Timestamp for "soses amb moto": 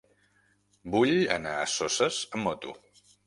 1.75-2.73